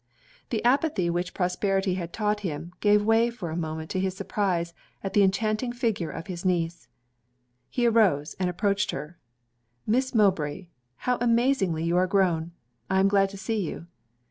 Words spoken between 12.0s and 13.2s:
grown! I am